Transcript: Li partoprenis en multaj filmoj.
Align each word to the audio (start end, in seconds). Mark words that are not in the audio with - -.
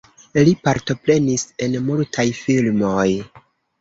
Li 0.47 0.53
partoprenis 0.67 1.45
en 1.67 1.77
multaj 1.91 2.27
filmoj. 2.39 3.09